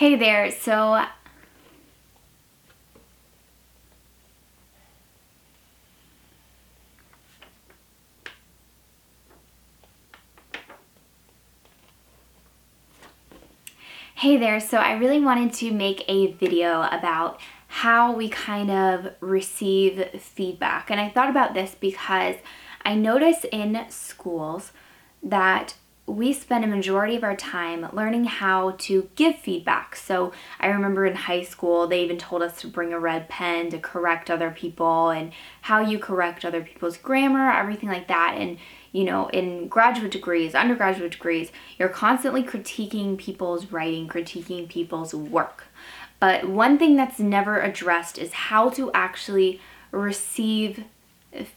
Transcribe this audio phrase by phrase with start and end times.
[0.00, 1.04] Hey there, so
[14.14, 19.12] Hey there, so I really wanted to make a video about how we kind of
[19.20, 20.90] receive feedback.
[20.90, 22.36] And I thought about this because
[22.86, 24.72] I notice in schools
[25.22, 25.74] that
[26.10, 29.96] we spend a majority of our time learning how to give feedback.
[29.96, 33.70] So I remember in high school, they even told us to bring a red pen
[33.70, 38.36] to correct other people and how you correct other people's grammar, everything like that.
[38.36, 38.58] And,
[38.92, 45.64] you know, in graduate degrees, undergraduate degrees, you're constantly critiquing people's writing, critiquing people's work.
[46.18, 50.84] But one thing that's never addressed is how to actually receive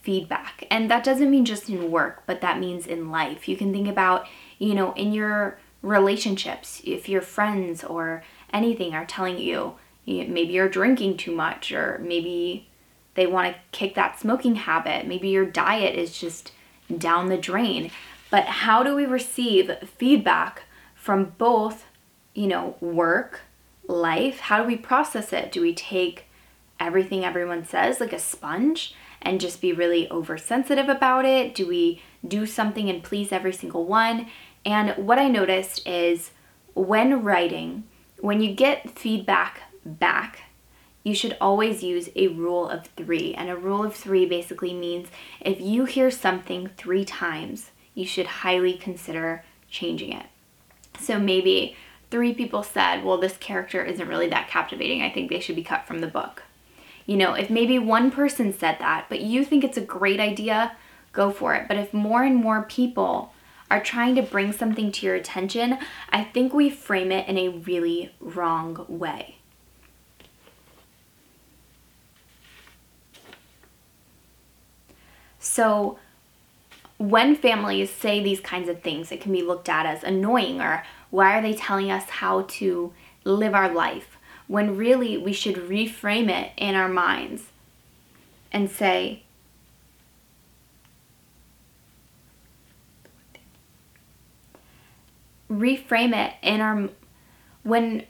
[0.02, 0.66] feedback.
[0.70, 3.48] And that doesn't mean just in work, but that means in life.
[3.48, 4.26] You can think about,
[4.58, 9.74] you know, in your relationships, if your friends or anything are telling you,
[10.06, 12.68] maybe you're drinking too much, or maybe
[13.14, 16.52] they want to kick that smoking habit, maybe your diet is just
[16.96, 17.90] down the drain.
[18.30, 21.86] But how do we receive feedback from both,
[22.34, 23.42] you know, work,
[23.86, 24.40] life?
[24.40, 25.52] How do we process it?
[25.52, 26.26] Do we take
[26.80, 28.94] everything everyone says like a sponge?
[29.24, 31.54] and just be really oversensitive about it?
[31.54, 34.26] Do we do something and please every single one?
[34.64, 36.30] And what I noticed is
[36.74, 37.84] when writing,
[38.20, 40.44] when you get feedback back,
[41.02, 43.34] you should always use a rule of three.
[43.34, 45.08] And a rule of three basically means
[45.40, 50.26] if you hear something three times, you should highly consider changing it.
[50.98, 51.76] So maybe
[52.10, 55.02] three people said, well, this character isn't really that captivating.
[55.02, 56.42] I think they should be cut from the book.
[57.06, 60.74] You know, if maybe one person said that, but you think it's a great idea,
[61.14, 61.66] go for it.
[61.68, 63.32] But if more and more people
[63.70, 65.78] are trying to bring something to your attention,
[66.10, 69.38] I think we frame it in a really wrong way.
[75.38, 75.98] So,
[76.98, 80.84] when families say these kinds of things, it can be looked at as annoying or
[81.10, 82.92] why are they telling us how to
[83.24, 84.14] live our life?
[84.46, 87.44] when really we should reframe it in our minds
[88.52, 89.23] and say,
[95.58, 96.88] reframe it in our
[97.62, 98.04] when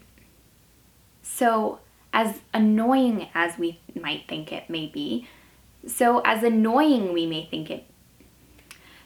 [1.22, 1.78] so
[2.12, 5.26] as annoying as we might think it may be
[5.86, 7.84] so as annoying we may think it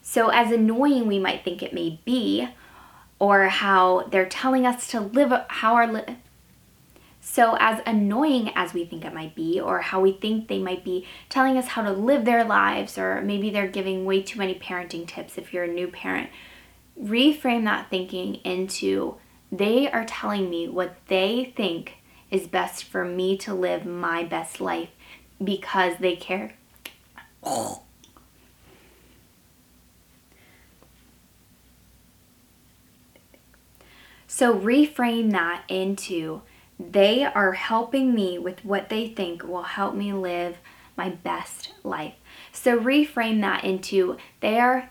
[0.03, 2.49] so as annoying we might think it may be
[3.19, 6.16] or how they're telling us to live how our li-
[7.31, 10.82] so, as annoying as we think it might be, or how we think they might
[10.82, 14.55] be telling us how to live their lives, or maybe they're giving way too many
[14.55, 16.31] parenting tips if you're a new parent,
[17.01, 19.17] reframe that thinking into
[19.51, 21.95] they are telling me what they think
[22.31, 24.91] is best for me to live my best life
[25.43, 26.55] because they care.
[34.27, 36.43] So reframe that into
[36.79, 40.59] they are helping me with what they think will help me live
[40.97, 42.15] my best life.
[42.53, 44.91] So reframe that into they are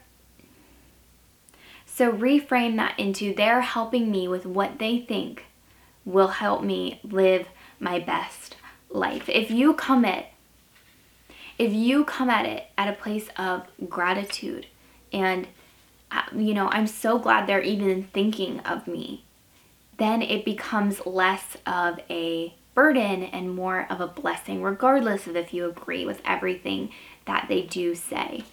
[1.98, 5.46] so reframe that into they're helping me with what they think
[6.06, 7.48] will help me live
[7.80, 8.56] my best
[8.92, 9.28] life.
[9.28, 10.32] If you come at
[11.58, 14.68] if you come at it at a place of gratitude
[15.12, 15.48] and
[16.12, 19.24] uh, you know, I'm so glad they're even thinking of me
[19.98, 25.52] then it becomes less of a burden and more of a blessing, regardless of if
[25.52, 26.92] you agree with everything
[27.26, 28.44] that they do say.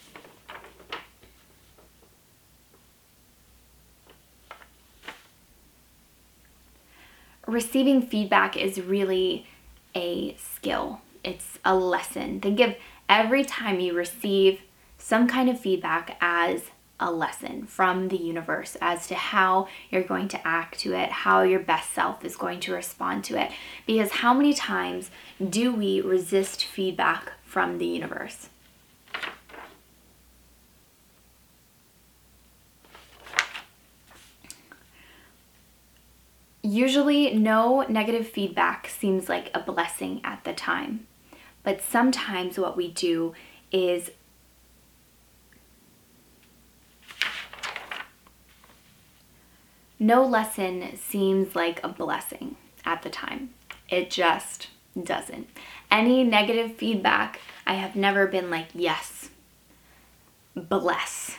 [7.55, 9.47] Receiving feedback is really
[9.95, 12.41] a skill, it's a lesson.
[12.41, 12.75] Think of
[13.09, 14.63] every time you receive
[14.99, 16.63] some kind of feedback as
[16.99, 21.43] a lesson from the universe as to how you're going to act to it, how
[21.43, 23.53] your best self is going to respond to it.
[23.87, 28.49] Because how many times do we resist feedback from the universe?
[36.67, 41.07] Usually, no negative feedback seems like a blessing at the time.
[41.63, 43.35] But sometimes, what we do
[43.71, 44.11] is
[49.99, 52.57] no lesson seems like a blessing
[52.87, 53.51] at the time.
[53.91, 54.69] It just
[55.01, 55.49] doesn't.
[55.91, 59.29] Any negative feedback, I have never been like, yes,
[60.55, 61.37] bless.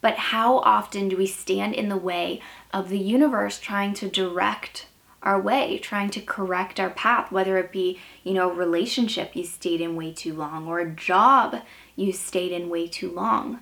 [0.00, 2.40] But how often do we stand in the way
[2.72, 4.86] of the universe trying to direct
[5.22, 9.44] our way, trying to correct our path, whether it be, you know, a relationship you
[9.44, 11.56] stayed in way too long or a job
[11.96, 13.60] you stayed in way too long.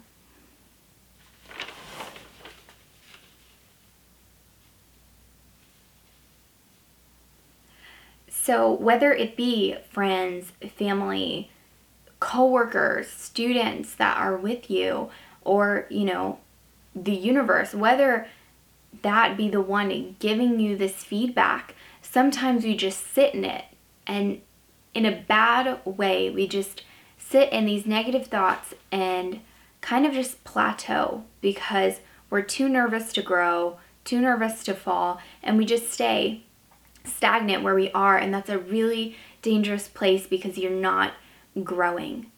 [8.28, 11.50] So, whether it be friends, family,
[12.20, 15.10] coworkers, students that are with you,
[15.46, 16.38] or, you know,
[16.94, 18.26] the universe, whether
[19.02, 23.64] that be the one giving you this feedback, sometimes we just sit in it
[24.06, 24.40] and
[24.94, 26.82] in a bad way, we just
[27.19, 29.40] sit in these negative thoughts and
[29.81, 32.00] kind of just plateau because
[32.31, 36.44] we're too nervous to grow, too nervous to fall, and we just stay
[37.04, 38.16] stagnant where we are.
[38.16, 41.12] And that's a really dangerous place because you're not
[41.62, 42.31] growing.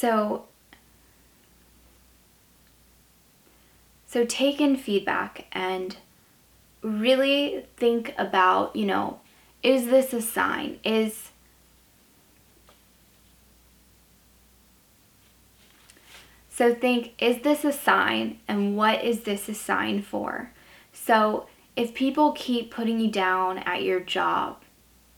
[0.00, 0.44] So,
[4.06, 5.96] so take in feedback and
[6.82, 9.18] really think about, you know,
[9.60, 10.78] is this a sign?
[10.84, 11.32] Is
[16.48, 20.52] So think, is this a sign and what is this a sign for?
[20.92, 24.62] So if people keep putting you down at your job,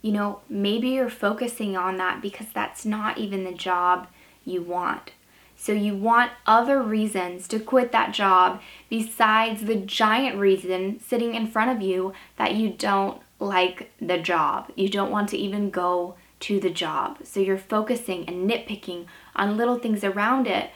[0.00, 4.06] you know, maybe you're focusing on that because that's not even the job
[4.44, 5.12] you want.
[5.56, 11.46] So you want other reasons to quit that job besides the giant reason sitting in
[11.46, 14.72] front of you that you don't like the job.
[14.74, 17.18] You don't want to even go to the job.
[17.24, 19.04] So you're focusing and nitpicking
[19.36, 20.70] on little things around it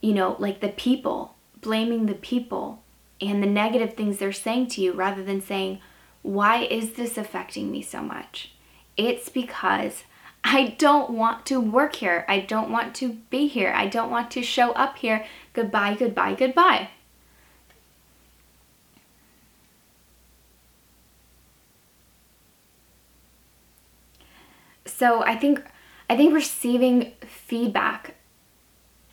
[0.00, 2.82] you know, like the people, blaming the people
[3.20, 5.80] and the negative things they're saying to you rather than saying,
[6.22, 8.52] why is this affecting me so much?
[8.96, 10.04] It's because
[10.42, 12.24] I don't want to work here.
[12.28, 13.72] I don't want to be here.
[13.74, 15.24] I don't want to show up here.
[15.52, 16.90] Goodbye, goodbye, goodbye.
[24.86, 25.62] So I think
[26.10, 28.16] I think receiving feedback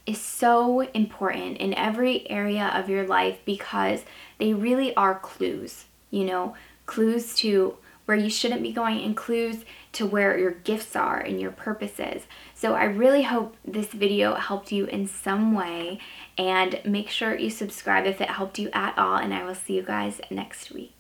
[0.06, 4.04] is so important in every area of your life because
[4.40, 6.56] they really are clues, you know,
[6.88, 9.66] clues to where you shouldn't be going and clues
[9.98, 12.24] to where your gifts are and your purposes.
[12.54, 16.00] So I really hope this video helped you in some way
[16.38, 19.74] and make sure you subscribe if it helped you at all and I will see
[19.74, 20.97] you guys next week.